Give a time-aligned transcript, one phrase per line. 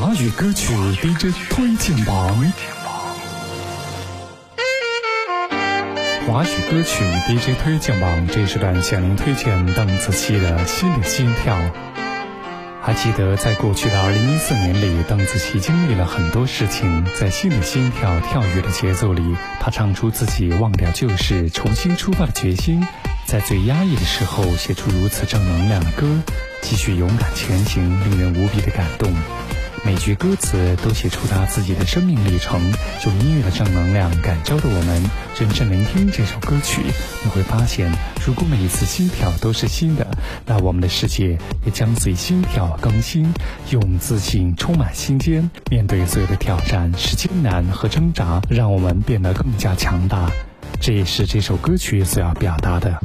[0.00, 0.72] 华语歌曲
[1.02, 2.34] DJ 推荐榜，
[6.26, 11.54] 华语歌曲 DJ 推荐榜，这是段向您推荐邓紫棋的《新的心跳》。
[12.80, 22.82] 还记得在过去的2014年里，邓紫棋经历了很多事情，在《新的心跳》跳跃的节奏里，她唱出自己忘掉旧事、重新出发的决心，
[23.26, 26.06] 在最压抑的时候写出如此正能量的歌，
[26.62, 29.12] 继续勇敢前行，令人无比的感动。
[29.82, 32.60] 每句歌词都写出他自己的生命历程，
[33.06, 35.02] 用音乐的正能量感召着我们。
[35.38, 36.82] 认真聆听这首歌曲，
[37.24, 37.90] 你会发现，
[38.26, 40.06] 如果每一次心跳都是新的，
[40.44, 43.32] 那我们的世界也将随心跳更新。
[43.70, 50.30] 用自信充满心间，面对所有的挑战，是艰难和挣扎，让我们变得更加强大。
[50.78, 53.00] 这也是这首歌曲所要表达的。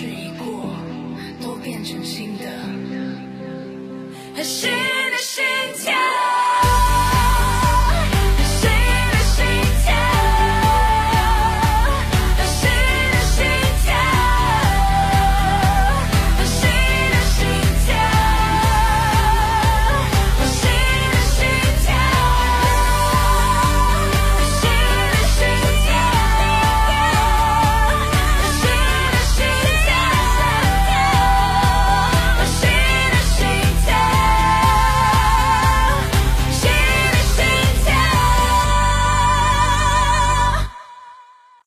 [0.00, 0.72] 事已过，
[1.42, 2.46] 都变成新的，
[4.42, 5.49] 新的心。